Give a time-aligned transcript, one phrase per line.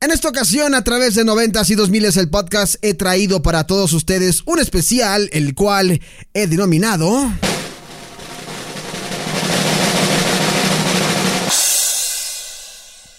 [0.00, 3.92] En esta ocasión, a través de 90 y 2000 el podcast, he traído para todos
[3.92, 6.00] ustedes un especial, el cual
[6.34, 7.32] he denominado...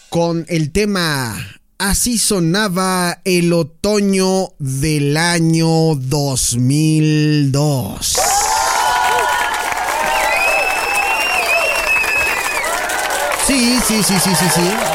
[0.08, 8.16] Con el tema Así sonaba el otoño del año 2002.
[13.46, 14.89] Sí, sí, sí, sí, sí, sí.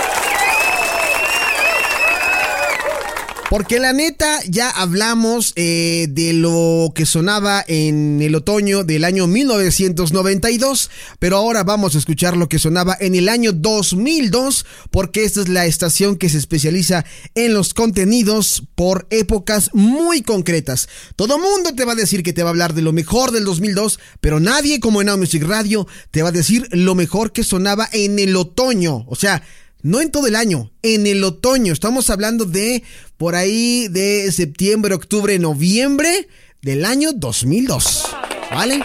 [3.54, 9.28] Porque la neta, ya hablamos eh, de lo que sonaba en el otoño del año
[9.28, 15.42] 1992, pero ahora vamos a escuchar lo que sonaba en el año 2002, porque esta
[15.42, 17.04] es la estación que se especializa
[17.36, 20.88] en los contenidos por épocas muy concretas.
[21.14, 23.44] Todo mundo te va a decir que te va a hablar de lo mejor del
[23.44, 27.44] 2002, pero nadie como en Now Music Radio te va a decir lo mejor que
[27.44, 29.04] sonaba en el otoño.
[29.06, 29.44] O sea,
[29.84, 31.72] no en todo el año, en el otoño.
[31.72, 32.82] Estamos hablando de
[33.18, 36.26] por ahí de septiembre, octubre, noviembre
[36.62, 38.06] del año 2002.
[38.50, 38.82] ¿Vale?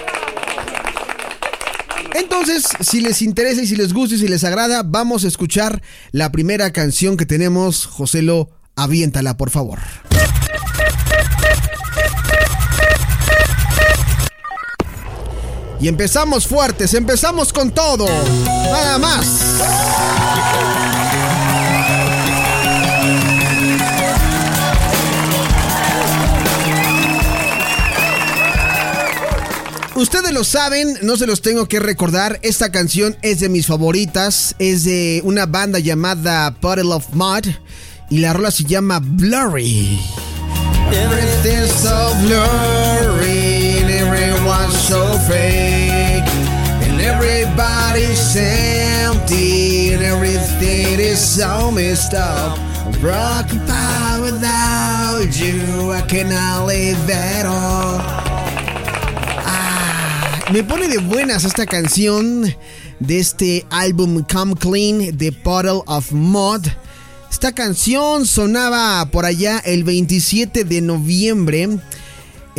[2.15, 5.81] Entonces, si les interesa y si les gusta y si les agrada, vamos a escuchar
[6.11, 7.85] la primera canción que tenemos.
[7.85, 9.79] Joselo, aviéntala, por favor.
[15.81, 18.05] Y empezamos fuertes, empezamos con todo.
[18.45, 19.25] Nada más.
[29.95, 32.39] Ustedes lo saben, no se los tengo que recordar.
[32.41, 34.55] Esta canción es de mis favoritas.
[34.59, 37.45] Es de una banda llamada Puddle of Mud.
[38.09, 39.99] Y la rola se llama Blurry.
[40.91, 43.48] Everything's so blurry
[44.69, 46.29] everyone's so fake.
[46.83, 52.57] And everybody's empty and everything is so messed up.
[53.01, 57.99] Broken apart without you, I cannot live at all.
[60.51, 62.55] Me pone de buenas esta canción
[62.99, 66.65] de este álbum Come Clean de Bottle of Mud.
[67.29, 71.79] Esta canción sonaba por allá el 27 de noviembre.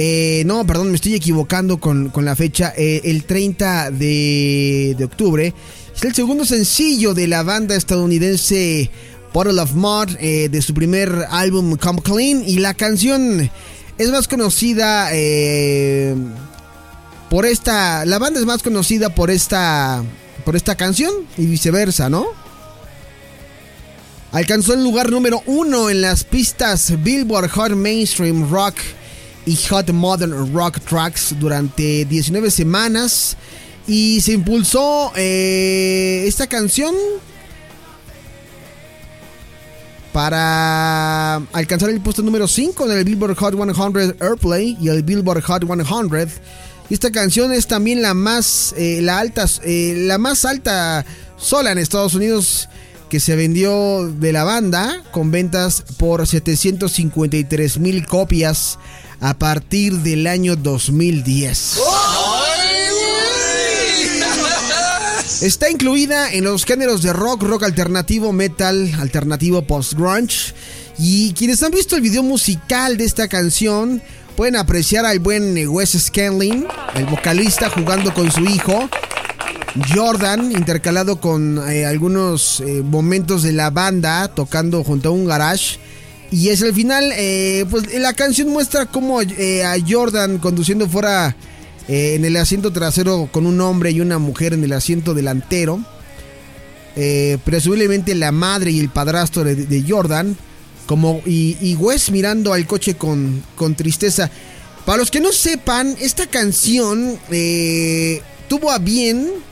[0.03, 2.73] Eh, no, perdón, me estoy equivocando con, la fecha.
[2.75, 5.53] Eh, el 30 de, octubre.
[5.95, 8.91] Es el segundo sencillo de la banda estadounidense
[9.35, 12.43] Bottle of Mud eh, de su primer álbum Come Clean.
[12.47, 13.51] Y la canción
[13.99, 15.11] es más conocida
[17.29, 18.07] por esta.
[18.07, 20.03] La banda es más conocida por esta.
[20.47, 22.25] Por esta canción y viceversa, ¿no?
[24.33, 28.77] Alcanzó el lugar número uno en las pistas Billboard Hot Mainstream Rock
[29.47, 33.37] y Hot Modern Rock Tracks durante 19 semanas.
[33.87, 36.95] Y se impulsó eh, esta canción
[40.13, 45.43] para alcanzar el puesto número 5 en el Billboard Hot 100 Airplay y el Billboard
[45.43, 46.31] Hot 100
[46.91, 51.07] esta canción es también la más, eh, la, alta, eh, la más alta
[51.37, 52.69] sola en Estados Unidos
[53.11, 58.79] que se vendió de la banda con ventas por 753 mil copias
[59.21, 61.81] a partir del año 2010.
[65.43, 70.55] Está incluida en los géneros de rock, rock alternativo, metal, alternativo post-grunge.
[70.99, 74.03] Y quienes han visto el video musical de esta canción
[74.41, 78.89] Pueden apreciar al buen Wes Scanlin, el vocalista, jugando con su hijo.
[79.95, 85.79] Jordan, intercalado con eh, algunos eh, momentos de la banda, tocando junto a un garage.
[86.33, 91.35] Y es el final, eh, pues la canción muestra cómo a Jordan conduciendo fuera
[91.89, 95.85] en el asiento trasero con un hombre y una mujer en el asiento delantero.
[97.45, 100.37] presumiblemente la madre y el padrastro de Jordan
[100.87, 104.31] como, y, Wes mirando al coche con, con tristeza.
[104.87, 107.19] Para los que no sepan, esta canción
[108.49, 109.50] tuvo a bien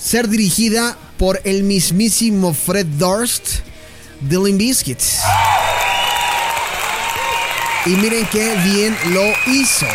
[0.00, 3.60] ser dirigida por el mismísimo Fred Durst
[4.20, 5.18] de Limp Biscuits.
[7.86, 9.22] Y miren qué bien lo
[9.52, 9.86] hizo.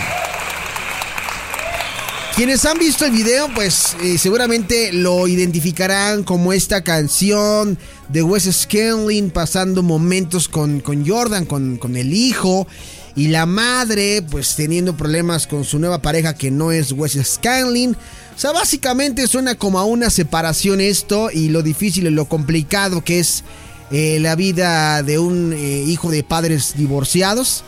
[2.36, 7.78] Quienes han visto el video, pues eh, seguramente lo identificarán como esta canción
[8.08, 12.68] de Wes Scanlon pasando momentos con, con Jordan, con, con, el hijo.
[13.16, 17.98] Y la madre, pues teniendo problemas con su nueva pareja que no es Wes Scanlon.
[18.36, 23.04] O sea, básicamente suena como a una separación esto y lo difícil y lo complicado
[23.04, 23.44] que es
[23.92, 27.64] eh, la vida de un eh, hijo de padres divorciados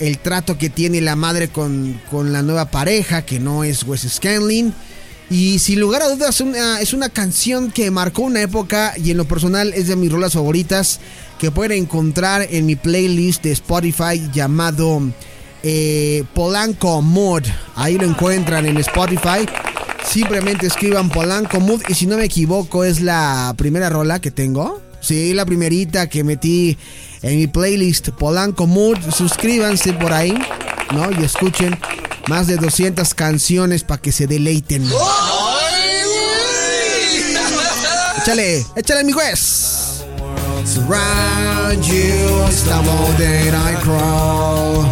[0.00, 4.74] el trato que tiene la madre con, la nueva pareja, que no es Wes Scanlon.
[5.28, 6.40] Y sin lugar a dudas
[6.80, 10.34] es una canción que marcó una época y en lo personal es de mis rolas
[10.34, 11.00] favoritas
[11.40, 15.02] que pueden encontrar en mi playlist de Spotify llamado
[15.64, 17.42] eh, Polanco Mood.
[17.74, 19.46] Ahí lo encuentran en Spotify.
[20.08, 24.80] Simplemente escriban Polanco Mood y si no me equivoco es la primera rola que tengo.
[25.00, 26.76] Sí, la primerita que metí
[27.22, 28.98] en mi playlist Polanco Mood.
[29.14, 30.34] Suscríbanse por ahí,
[30.92, 31.10] ¿no?
[31.20, 31.78] Y escuchen
[32.28, 34.84] más de 200 canciones para que se deleiten.
[38.18, 40.02] échale, échale, mi juez.
[40.64, 42.48] Surround you,
[43.18, 44.84] that I crawl.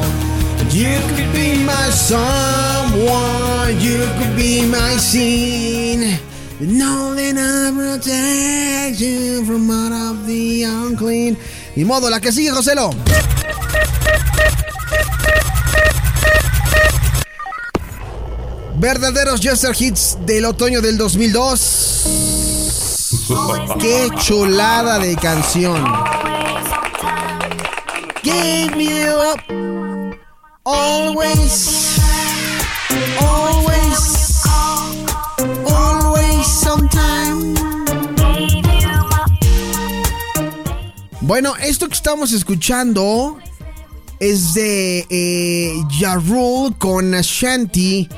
[0.70, 3.33] You could be my someone,
[3.70, 6.18] you could be my scene.
[6.60, 11.36] No, then I protect you from out of the unclean.
[11.76, 12.90] Y modo, la que sigue, Joselo.
[18.76, 22.04] Verdaderos Jester Hits del otoño del 2002.
[23.80, 25.82] Qué chulada de canción.
[28.22, 29.40] Give you up.
[30.64, 31.93] Always.
[41.26, 43.38] Bueno, esto que estamos escuchando
[44.20, 45.72] es de eh,
[46.78, 48.08] con Ashanti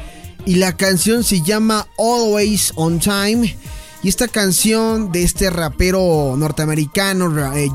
[0.44, 3.56] y la canción se llama Always on Time.
[4.02, 7.70] Y esta canción de este rapero norteamericano eh,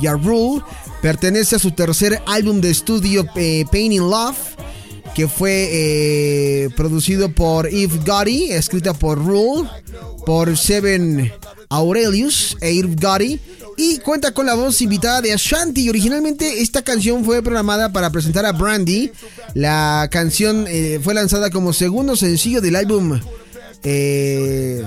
[1.02, 4.38] pertenece a su tercer álbum de estudio eh, Pain in Love,
[5.16, 9.70] que fue eh, producido por Eve Gotti, escrita por Rule,
[10.26, 11.32] por Seven
[11.70, 13.40] Aurelius e Eve Gotti
[13.78, 15.90] y cuenta con la voz invitada de Ashanti.
[15.90, 19.12] Originalmente esta canción fue programada para presentar a Brandy.
[19.54, 23.20] La canción eh, fue lanzada como segundo sencillo del álbum
[23.84, 24.84] eh,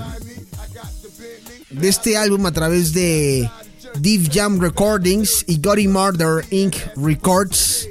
[1.69, 3.49] de este álbum a través de
[3.99, 6.75] Deep Jam Recordings y Gotti Murder Inc.
[6.95, 7.89] Records.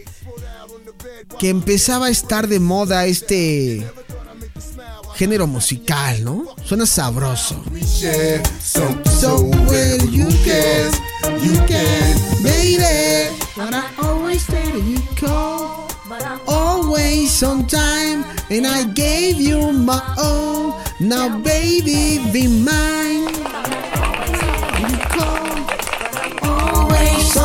[1.39, 3.87] Que empezaba a estar de moda este
[5.15, 6.47] género musical, ¿no?
[6.65, 7.63] Suena sabroso.
[8.61, 10.93] So well you can,
[11.41, 13.35] you can, baby.
[13.57, 15.89] But I always let you call.
[16.47, 20.81] Always on time, and I gave you my all.
[21.01, 23.29] Now, baby, be mine.
[24.81, 25.45] You call.
[26.43, 27.37] Always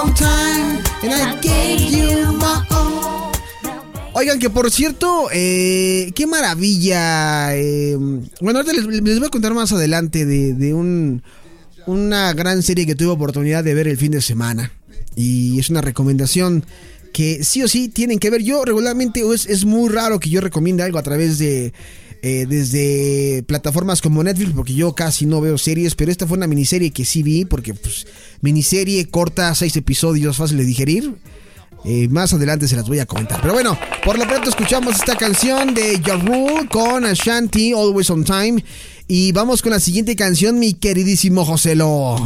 [1.01, 2.65] and I gave you my
[4.19, 7.55] Oigan, que por cierto, eh, qué maravilla.
[7.55, 7.95] Eh,
[8.41, 11.23] bueno, ahorita les, voy a contar más adelante de, un,
[11.85, 14.73] una gran serie que tuve oportunidad de ver el fin de semana.
[15.15, 16.65] Y es una recomendación
[17.13, 18.41] que sí o sí tienen que ver.
[18.41, 21.71] Yo regularmente es, es muy raro que yo recomiende algo a través de...
[22.21, 26.47] Eh, desde plataformas como Netflix, porque yo casi no veo series, pero esta fue una
[26.47, 28.05] miniserie que sí vi, porque pues
[28.41, 31.15] miniserie corta, seis episodios, fácil de digerir.
[31.85, 33.39] Eh, más adelante se las voy a comentar.
[33.41, 36.19] Pero bueno, por lo pronto escuchamos esta canción de Ja
[36.69, 38.63] con Ashanti, Always on Time.
[39.07, 42.17] Y vamos con la siguiente canción, mi queridísimo Joselo.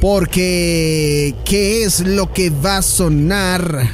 [0.00, 3.88] Porque, ¿qué es lo que va a sonar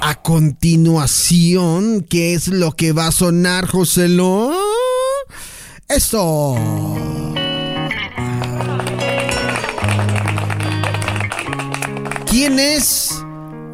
[0.00, 2.06] a continuación?
[2.08, 4.52] ¿Qué es lo que va a sonar, Joselo?
[5.88, 6.56] Eso.
[12.26, 13.10] ¿Quién es?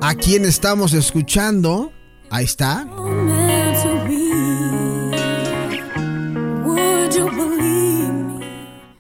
[0.01, 1.93] ¿A quién estamos escuchando?
[2.31, 2.87] Ahí está.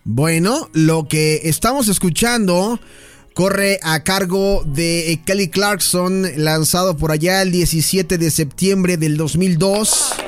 [0.04, 2.78] Bueno, lo que estamos escuchando
[3.34, 10.19] corre a cargo de Kelly Clarkson, lanzado por allá el 17 de septiembre del 2002.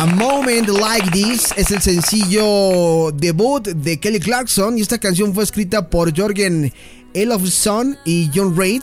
[0.00, 5.44] A Moment Like This es el sencillo debut de Kelly Clarkson y esta canción fue
[5.44, 6.72] escrita por Jorgen
[7.12, 8.82] Elofsson y John Reid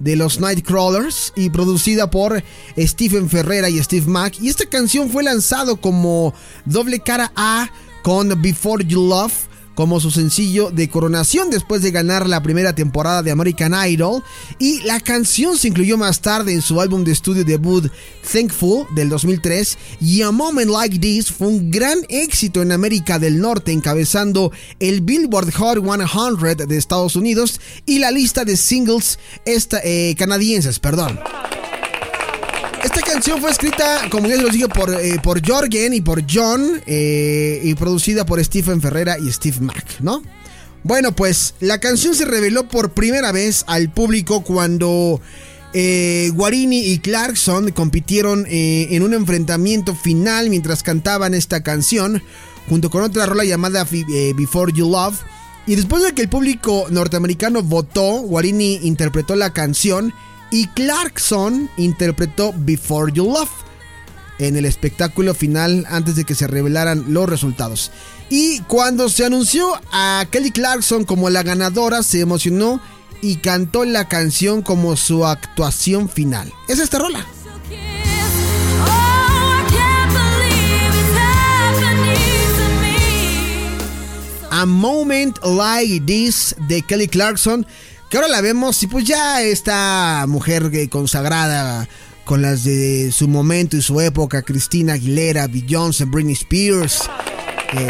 [0.00, 2.42] de los Nightcrawlers y producida por
[2.76, 4.40] Stephen Ferrera y Steve Mack.
[4.40, 6.34] Y esta canción fue lanzado como
[6.64, 7.70] doble cara A
[8.02, 9.47] con Before You Love
[9.78, 14.24] como su sencillo de coronación después de ganar la primera temporada de American Idol
[14.58, 17.88] y la canción se incluyó más tarde en su álbum de estudio debut
[18.32, 23.38] Thankful del 2003 y A Moment Like This fue un gran éxito en América del
[23.38, 30.16] Norte encabezando el Billboard Hot 100 de Estados Unidos y la lista de singles eh,
[30.18, 31.20] canadienses, perdón.
[32.82, 36.22] Esta canción fue escrita, como ya se lo dije, por, eh, por Jorgen y por
[36.30, 40.22] John eh, y producida por Stephen Ferrera y Steve Mack, ¿no?
[40.84, 45.20] Bueno, pues la canción se reveló por primera vez al público cuando
[45.74, 52.22] eh, Guarini y Clarkson compitieron en un enfrentamiento final mientras cantaban esta canción,
[52.68, 53.86] junto con otra rola llamada
[54.36, 55.18] Before You Love.
[55.66, 60.14] Y después de que el público norteamericano votó, Guarini interpretó la canción
[60.50, 63.50] y Clarkson interpretó Before You Love
[64.38, 67.90] en el espectáculo final antes de que se revelaran los resultados.
[68.30, 72.80] Y cuando se anunció a Kelly Clarkson como la ganadora, se emocionó
[73.20, 76.52] y cantó la canción como su actuación final.
[76.68, 77.26] Es esta rola.
[84.50, 87.66] A Moment Like This de Kelly Clarkson
[88.08, 91.88] que ahora la vemos y pues ya esta mujer consagrada
[92.24, 97.08] con las de su momento y su época, Cristina Aguilera, Beyoncé, Britney Spears,
[97.72, 97.88] eh,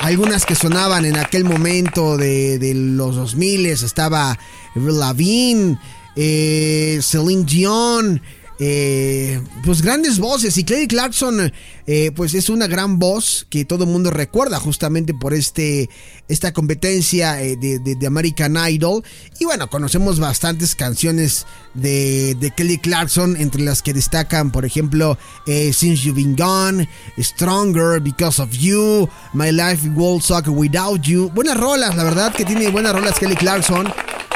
[0.00, 4.38] algunas que sonaban en aquel momento de, los 2000 estaba
[4.74, 5.78] Lavigne,
[6.16, 8.22] eh, Celine Dion,
[8.60, 10.56] eh, pues grandes voces.
[10.58, 11.52] Y Clay Clarkson
[11.86, 15.88] eh, pues es una gran voz que todo el mundo recuerda justamente por este
[16.26, 19.04] esta competencia eh, de, American Idol.
[19.38, 25.96] Y bueno conocemos bastantes canciones de, Kelly Clarkson entre las que destacan por ejemplo Since
[25.96, 26.88] You've Been Gone
[27.18, 31.30] Stronger Because of You My Life Will Suck Without You.
[31.30, 33.92] Buenas rolas la verdad que tiene buenas rolas Kelly Clarkson.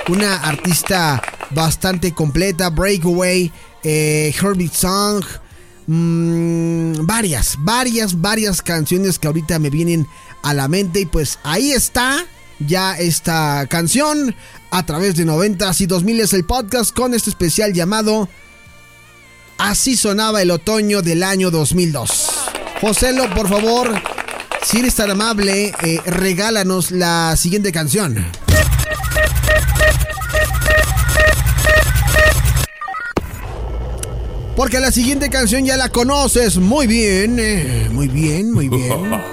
[0.09, 3.53] Una artista bastante completa Breakaway
[3.85, 5.25] eh, Herbie Song,
[5.87, 10.07] mm, varias, varias, varias canciones que ahorita me vienen
[10.43, 12.25] a la mente y pues ahí está
[12.61, 14.35] ya esta canción
[14.71, 18.29] a través de 90 y 2000 es el podcast con este especial llamado
[19.63, 22.31] Así sonaba el otoño del año 2002.
[22.81, 23.95] Joselo, por favor,
[24.65, 28.27] si eres tan amable, eh, regálanos la siguiente canción.
[34.57, 37.39] Porque la siguiente canción ya la conoces muy bien.
[37.39, 39.11] Eh, muy bien, muy bien.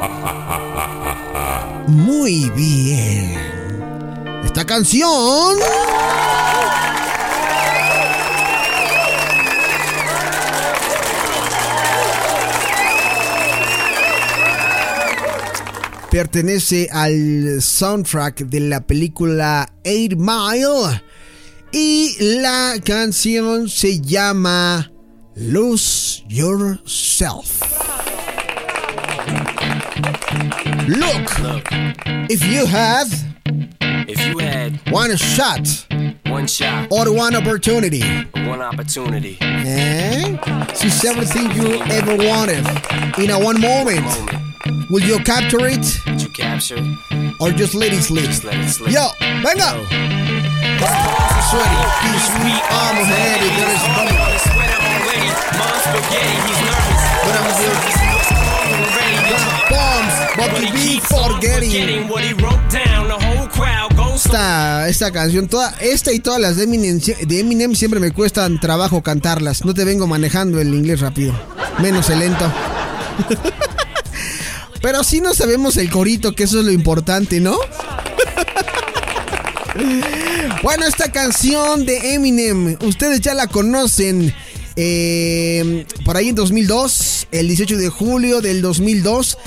[1.87, 3.33] Muy bien.
[4.45, 5.57] Esta canción...
[16.11, 21.01] pertenece al soundtrack de la película Eight Mile
[21.71, 24.91] y la canción se llama
[25.39, 27.61] Lose yourself.
[30.85, 31.29] Look,
[32.29, 33.07] if you had,
[34.09, 35.65] if you had one shot,
[36.27, 38.01] one shot, or one opportunity,
[38.47, 40.37] one opportunity, eh?
[40.45, 42.67] and seize everything you ever wanted
[43.17, 44.89] in a one moment, moment.
[44.89, 45.85] will you capture it?
[46.05, 47.35] Would you capture it?
[47.39, 48.25] Or just let it slip?
[48.25, 48.91] Just let it slip.
[48.91, 49.07] Yo,
[49.41, 49.87] venga!
[51.47, 54.58] Sweaty, sweet, I'm headed, there is
[64.29, 68.59] esta, esta canción, toda, esta y todas las de Eminem, de Eminem siempre me cuestan
[68.59, 69.65] trabajo cantarlas.
[69.65, 71.33] No te vengo manejando el inglés rápido,
[71.79, 72.51] menos el lento.
[74.81, 77.57] Pero sí no sabemos el corito, que eso es lo importante, ¿no?
[80.61, 84.33] Bueno, esta canción de Eminem, ustedes ya la conocen.
[84.81, 89.37] Eh, por ahí en 2002, el 18 de julio del 2002,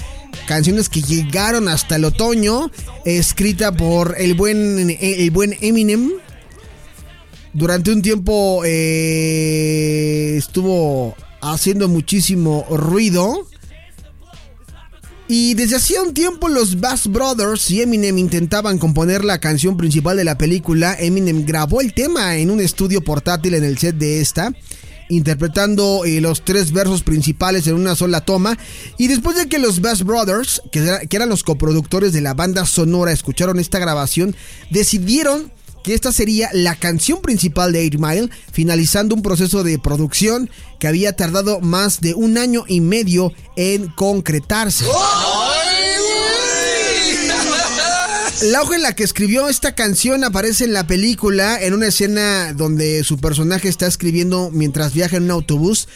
[0.46, 2.70] canciones que llegaron hasta el otoño,
[3.06, 6.10] escrita por el buen, el buen Eminem.
[7.54, 13.46] Durante un tiempo eh, estuvo haciendo muchísimo ruido.
[15.28, 20.18] Y desde hacía un tiempo los Bass Brothers y Eminem intentaban componer la canción principal
[20.18, 20.94] de la película.
[21.00, 24.52] Eminem grabó el tema en un estudio portátil en el set de esta
[25.16, 28.59] interpretando eh, los tres versos principales en una sola toma.
[28.99, 33.12] Y después de que los Bass Brothers, que, eran los coproductores de la banda sonora,
[33.12, 34.35] escucharon esta grabación,
[34.71, 35.52] decidieron
[35.85, 40.87] que esta sería la canción principal de 8 Mile, finalizando un proceso de producción que
[40.87, 44.87] había tardado más de un año y medio en concretarse.
[48.42, 52.52] La hoja en la que escribió esta canción aparece en la película en una escena
[52.52, 55.87] donde su personaje está escribiendo mientras viaja en un autobús.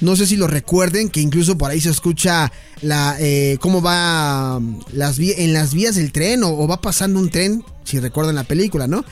[0.00, 4.60] No sé si lo recuerden, que incluso por ahí se escucha la eh, cómo va
[4.92, 8.86] las en las vías del tren o, va pasando un tren, si recuerdan la película,
[8.86, 9.04] ¿no?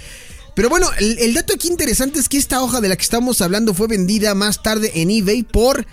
[0.55, 3.41] Pero bueno, el, el, dato aquí interesante es que esta hoja de la que estamos
[3.41, 5.85] hablando fue vendida más tarde en eBay por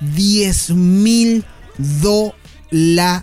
[0.00, 1.44] 10 mil
[1.78, 3.22] dólares.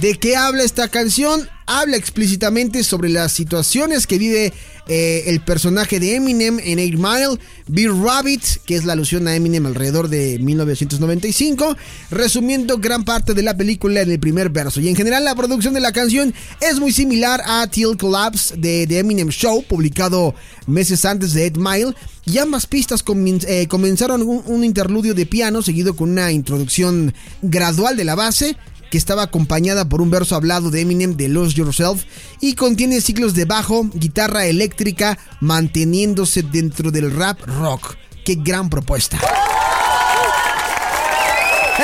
[0.00, 1.48] ¿De qué habla esta canción?
[1.66, 4.52] Habla explícitamente sobre las situaciones que vive
[4.88, 9.34] eh, el personaje de Eminem en 8 Mile, Bill Rabbit, que es la alusión a
[9.34, 11.76] Eminem alrededor de 1995,
[12.10, 14.80] resumiendo gran parte de la película en el primer verso.
[14.80, 18.86] Y en general la producción de la canción es muy similar a Till Collapse de
[18.86, 20.34] The Eminem Show, publicado
[20.66, 21.94] meses antes de 8 Mile,
[22.26, 23.02] y ambas pistas
[23.48, 28.56] eh, comenzaron un interludio de piano seguido con una introducción gradual de la base
[28.90, 32.04] que estaba acompañada por un verso hablado de Eminem de Lose Yourself
[32.40, 37.96] y contiene ciclos de bajo, guitarra eléctrica, manteniéndose dentro del rap rock.
[38.24, 39.18] ¡Qué gran propuesta!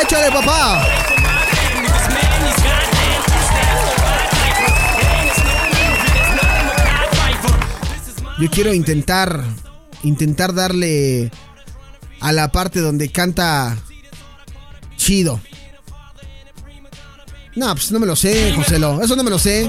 [0.01, 0.87] ¡Échale, papá!
[8.39, 9.45] Yo quiero intentar,
[10.03, 11.31] intentar darle
[12.21, 13.77] a la parte donde canta
[14.97, 15.41] chido.
[17.55, 19.03] No, pues no me lo sé, Joselo.
[19.03, 19.69] Eso no me lo sé.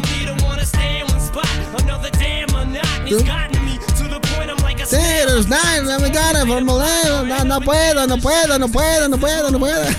[7.26, 9.86] No, no puedo, no puedo, no puedo, no puedo, no puedo.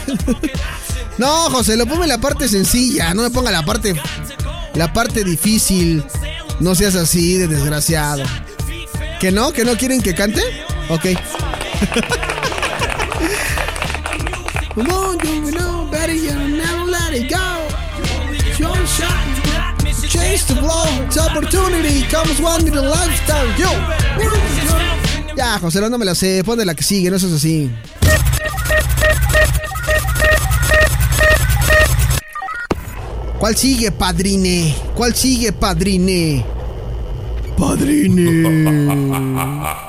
[1.16, 3.94] No, José, lo ponme la parte sencilla, no me ponga la parte
[4.74, 6.04] la parte difícil.
[6.60, 8.24] No seas así de desgraciado.
[9.20, 9.52] ¿Que no?
[9.52, 10.42] ¿Que no quieren que cante?
[10.88, 11.06] Ok.
[14.76, 17.53] On, you know better, you never let it go.
[18.84, 23.48] Chase the blow, it's opportunity, comes one in the lifetime.
[23.56, 23.70] Yo.
[25.34, 27.70] Ya, José, no me la sé, ponte la que sigue, no seas así.
[33.38, 34.74] ¿Cuál sigue, padrine?
[34.94, 36.44] ¿Cuál sigue, padrine?
[37.56, 39.04] Padrine.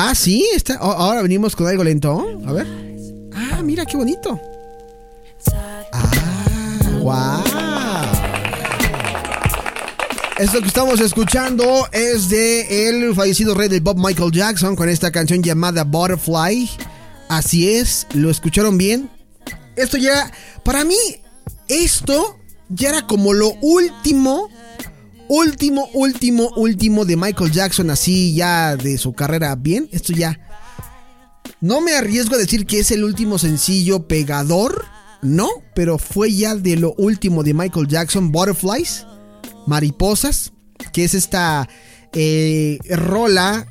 [0.00, 0.76] Ah, sí, está.
[0.76, 2.24] Ahora venimos con algo lento.
[2.46, 2.68] A ver.
[3.34, 4.38] Ah, mira qué bonito.
[5.92, 6.10] Ah,
[7.00, 7.67] wow.
[10.38, 15.10] Esto que estamos escuchando es de el fallecido rey de Bob Michael Jackson con esta
[15.10, 16.70] canción llamada Butterfly.
[17.28, 19.10] Así es, lo escucharon bien.
[19.74, 20.30] Esto ya,
[20.62, 20.94] para mí,
[21.66, 24.48] esto ya era como lo último,
[25.28, 29.88] último, último, último de Michael Jackson, así ya de su carrera bien.
[29.90, 30.38] Esto ya.
[31.60, 34.84] No me arriesgo a decir que es el último sencillo pegador,
[35.20, 39.04] no, pero fue ya de lo último de Michael Jackson, Butterflies,
[39.68, 40.52] Mariposas,
[40.92, 41.68] que es esta
[42.12, 43.68] eh, rola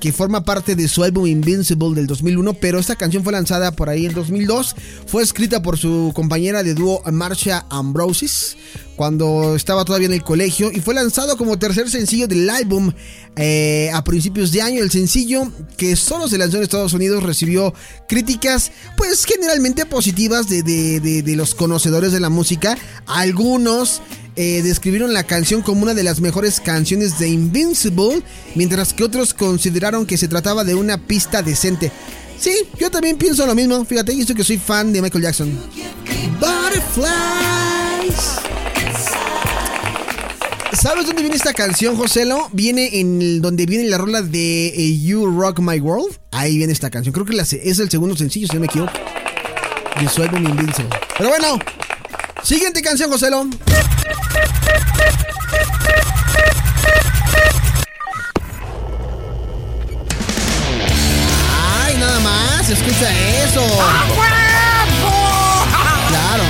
[0.00, 3.88] que forma parte de su álbum Invincible del 2001, pero esta canción fue lanzada por
[3.88, 4.76] ahí en 2002.
[5.06, 8.56] Fue escrita por su compañera de dúo Marcia Ambrosis
[8.96, 12.92] cuando estaba todavía en el colegio y fue lanzado como tercer sencillo del álbum
[13.36, 14.82] eh, a principios de año.
[14.82, 17.74] El sencillo que solo se lanzó en Estados Unidos recibió
[18.08, 22.78] críticas pues generalmente positivas de, de, de, de los conocedores de la música.
[23.06, 24.00] Algunos
[24.40, 28.22] eh, describieron la canción como una de las mejores canciones de Invincible,
[28.54, 31.90] mientras que otros consideraron que se trataba de una pista decente.
[32.38, 33.84] Sí, yo también pienso lo mismo.
[33.84, 35.50] Fíjate, yo que soy fan de Michael Jackson.
[36.38, 37.08] Butterflies.
[40.80, 42.48] ¿Sabes dónde viene esta canción, Joselo?
[42.52, 46.16] Viene en el, donde viene la rola de eh, You Rock My World.
[46.30, 47.12] Ahí viene esta canción.
[47.12, 48.92] Creo que la, es el segundo sencillo, si no me equivoco.
[50.00, 50.96] De su álbum Invincible.
[51.16, 51.58] Pero bueno,
[52.44, 53.48] siguiente canción, Joselo.
[62.98, 63.10] Escucha
[63.44, 63.60] eso.
[66.08, 66.44] Claro.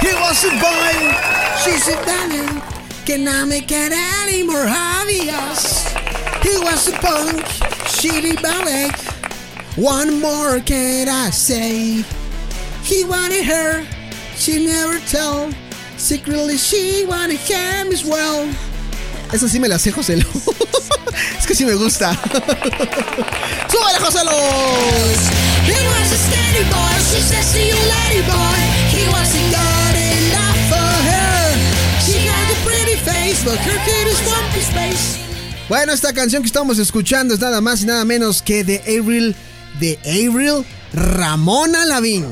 [0.00, 0.94] He was a boy,
[1.62, 2.62] she's a darling.
[3.06, 5.88] Can I make it any more obvious?
[6.42, 7.44] He was a punk,
[7.86, 8.90] shitty ballet.
[9.76, 12.04] One more can I say?
[12.82, 13.86] He wanted her,
[14.36, 15.54] she never told.
[16.00, 18.48] Secretly she wanted him as well.
[19.32, 20.14] Esa sí me la sé, José
[21.38, 22.12] es que sí me gusta.
[23.68, 24.20] ¡Súbele, José
[25.66, 28.60] He was a steady boy, she said see you later boy.
[28.90, 31.54] He wasn't good enough for her.
[32.00, 35.18] She had a pretty face, but her kid is one space.
[35.68, 39.36] Bueno, esta canción que estamos escuchando es nada más y nada menos que de Avril,
[39.78, 42.26] de Avril Ramona Lavín.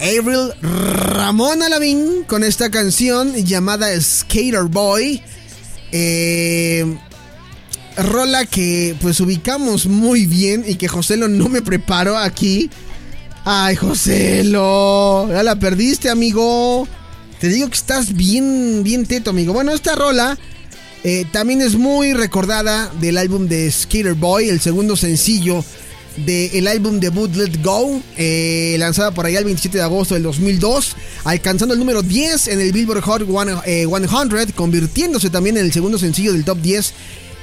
[0.00, 5.22] Avril Ramona Lavín con esta canción llamada Skater Boy.
[5.92, 6.96] Eh,
[7.98, 12.70] rola que pues ubicamos muy bien y que Joselo no me preparó aquí.
[13.44, 16.88] Ay, Joselo, ya la perdiste, amigo.
[17.38, 19.52] Te digo que estás bien, bien teto, amigo.
[19.52, 20.38] Bueno, esta rola
[21.04, 25.62] eh, también es muy recordada del álbum de Skater Boy, el segundo sencillo
[26.16, 30.96] del álbum debut Let Go, eh, lanzada por allá el 27 de agosto del 2002,
[31.24, 35.98] alcanzando el número 10 en el Billboard Hot 100, eh, convirtiéndose también en el segundo
[35.98, 36.92] sencillo del top 10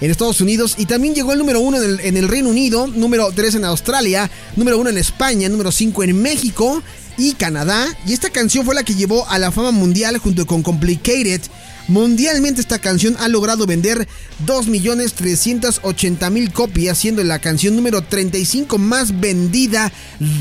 [0.01, 2.87] en Estados Unidos y también llegó el número 1 en el, en el Reino Unido,
[2.87, 6.83] número 3 en Australia, número 1 en España, número 5 en México
[7.17, 7.87] y Canadá.
[8.05, 11.41] Y esta canción fue la que llevó a la fama mundial junto con Complicated.
[11.87, 14.07] Mundialmente esta canción ha logrado vender
[14.45, 19.91] 2.380.000 copias, siendo la canción número 35 más vendida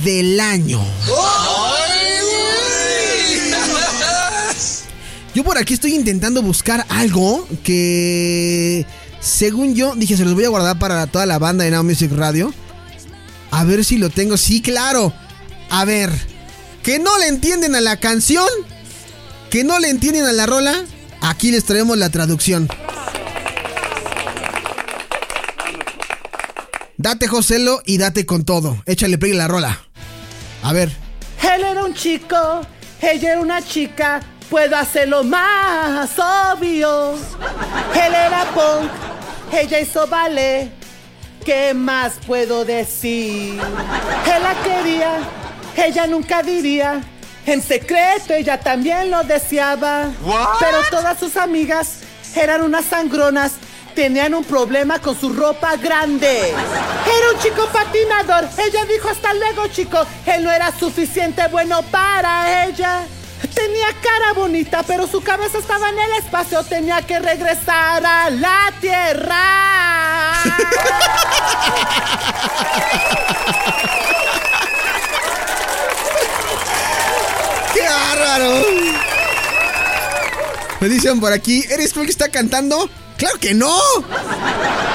[0.05, 0.85] del año.
[5.35, 8.87] Yo por aquí estoy intentando buscar algo que,
[9.21, 12.11] según yo, dije, se los voy a guardar para toda la banda de Now Music
[12.11, 12.53] Radio.
[13.51, 14.37] A ver si lo tengo.
[14.37, 15.13] Sí, claro.
[15.69, 16.11] A ver.
[16.83, 18.49] Que no le entienden a la canción.
[19.51, 20.85] Que no le entienden a la rola.
[21.21, 22.69] Aquí les traemos la traducción.
[26.99, 28.83] Date Joselo y date con todo.
[28.87, 29.81] Échale a la rola.
[30.63, 30.91] A ver.
[31.43, 32.63] Él era un chico,
[33.01, 37.13] ella era una chica, puedo hacerlo más obvio.
[37.15, 38.91] Él era punk,
[39.53, 40.71] ella hizo ballet,
[41.45, 43.61] ¿qué más puedo decir?
[43.61, 45.19] Él la quería,
[45.77, 47.03] ella nunca diría.
[47.47, 50.11] En secreto ella también lo deseaba.
[50.59, 52.01] Pero todas sus amigas
[52.35, 53.53] eran unas sangronas.
[53.95, 56.51] Tenían un problema con su ropa grande.
[56.51, 58.49] Era un chico patinador.
[58.59, 60.05] Ella dijo hasta luego, chico.
[60.27, 63.05] Él no era suficiente bueno para ella.
[63.55, 66.63] Tenía cara bonita, pero su cabeza estaba en el espacio.
[66.65, 70.35] Tenía que regresar a la tierra.
[77.77, 78.63] ¡Qué bárbaro!
[80.89, 82.89] Dicen por aquí, ¿eres tú el que está cantando?
[83.17, 83.73] ¡Claro que no!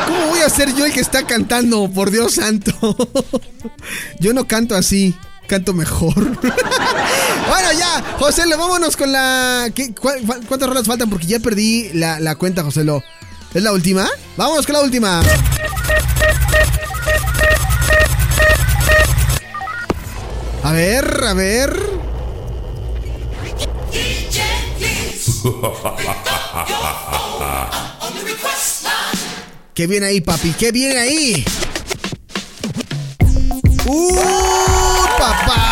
[0.07, 1.89] ¿Cómo voy a ser yo el que está cantando?
[1.91, 2.71] Por Dios santo.
[4.19, 5.15] Yo no canto así,
[5.47, 6.13] canto mejor.
[7.47, 9.69] Bueno, ya, José, lo vámonos con la.
[9.75, 11.09] ¿qué- cuál- cuál- ¿Cuántas rolas faltan?
[11.09, 12.83] Porque ya perdí la, la cuenta, José.
[12.85, 13.03] Lo.
[13.53, 14.07] ¿Es la última?
[14.37, 15.21] Vámonos con la última.
[20.63, 22.00] A ver, a ver.
[29.73, 30.53] ¿Qué viene ahí, papi?
[30.53, 31.43] ¿Qué viene ahí?
[33.85, 34.15] ¡Uh,
[35.17, 35.71] papá!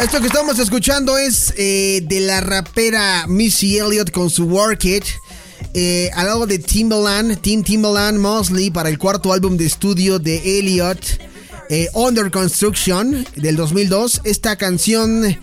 [0.00, 5.04] Esto que estamos escuchando es eh, de la rapera Missy Elliott con su Work It.
[5.74, 10.58] Eh, al lado de Timbaland, Team Timbaland Mosley para el cuarto álbum de estudio de
[10.58, 11.00] Elliott,
[11.68, 14.20] eh, Under Construction del 2002.
[14.24, 15.38] Esta canción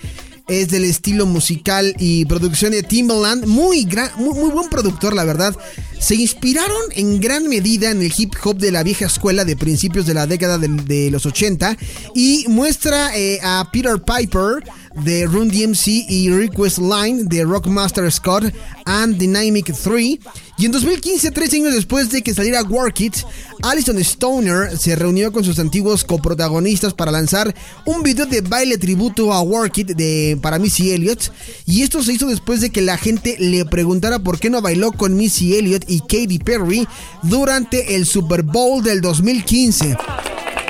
[0.48, 3.46] es del estilo musical y producción de Timbaland.
[3.46, 5.56] Muy, gran, muy, buen productor, la verdad.
[6.00, 10.06] Se inspiraron en gran medida en el hip hop de la vieja escuela de principios
[10.06, 11.78] de la década de, de los 80
[12.16, 14.64] y muestra eh, a Peter Piper
[14.96, 18.54] de Run DMC y Request Line de Rockmaster Scott
[18.86, 20.20] and Dynamic 3.
[20.58, 23.16] Y en 2015, tres años después de que saliera Work It,
[23.62, 29.32] Alison Stoner se reunió con sus antiguos coprotagonistas para lanzar un video de baile tributo
[29.32, 31.32] a Work It de, para Missy Elliott.
[31.66, 34.92] Y esto se hizo después de que la gente le preguntara por qué no bailó
[34.92, 36.88] con Missy Elliott y Katy Perry
[37.24, 39.98] durante el Super Bowl del 2015.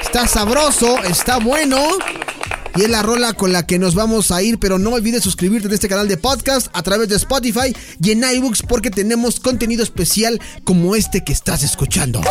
[0.01, 1.79] Está sabroso, está bueno.
[2.79, 5.67] Y es la rola con la que nos vamos a ir, pero no olvides suscribirte
[5.67, 9.83] a este canal de podcast a través de Spotify y en iBooks porque tenemos contenido
[9.83, 12.21] especial como este que estás escuchando.